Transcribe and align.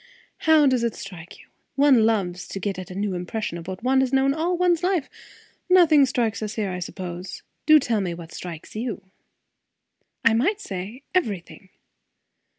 "How 0.49 0.65
does 0.65 0.83
it 0.83 0.95
strike 0.95 1.37
you? 1.37 1.45
One 1.75 2.07
loves 2.07 2.47
to 2.47 2.59
get 2.59 2.79
at 2.79 2.89
new 2.89 3.13
impressions 3.13 3.59
of 3.59 3.67
what 3.67 3.83
one 3.83 3.99
has 4.01 4.11
known 4.11 4.33
all 4.33 4.57
one's 4.57 4.81
life. 4.81 5.07
Nothing 5.69 6.07
strikes 6.07 6.41
us 6.41 6.55
here, 6.55 6.71
I 6.71 6.79
suppose. 6.79 7.43
Do 7.67 7.77
tell 7.77 8.01
me 8.01 8.15
what 8.15 8.31
strikes 8.31 8.75
you." 8.75 9.03
"I 10.25 10.33
might 10.33 10.59
say, 10.59 11.03
everything." 11.13 11.69